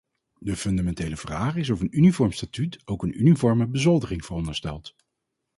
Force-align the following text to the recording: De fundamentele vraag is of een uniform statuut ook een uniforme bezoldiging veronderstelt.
De 0.39 0.55
fundamentele 0.55 1.15
vraag 1.17 1.55
is 1.55 1.69
of 1.69 1.79
een 1.79 1.97
uniform 1.97 2.31
statuut 2.31 2.81
ook 2.87 3.03
een 3.03 3.19
uniforme 3.21 3.67
bezoldiging 3.67 4.25
veronderstelt. 4.25 4.95